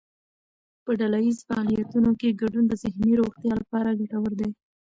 په 0.83 0.91
ډلهییز 0.99 1.39
فعالیتونو 1.47 2.11
کې 2.19 2.37
ګډون 2.41 2.65
د 2.67 2.73
ذهني 2.83 3.11
روغتیا 3.21 3.53
لپاره 3.61 3.97
ګټور 4.01 4.31
دی. 4.39 4.49